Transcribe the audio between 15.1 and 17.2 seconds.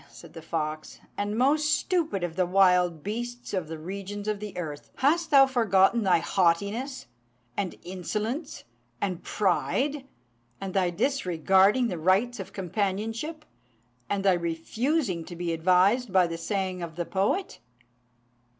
to be advised by the saying of the